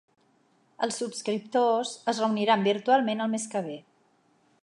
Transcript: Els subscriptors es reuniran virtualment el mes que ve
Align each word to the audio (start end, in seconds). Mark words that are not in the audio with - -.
Els 0.87 0.95
subscriptors 1.01 1.91
es 2.13 2.23
reuniran 2.25 2.65
virtualment 2.71 3.23
el 3.27 3.31
mes 3.35 3.49
que 3.55 3.65
ve 3.69 3.77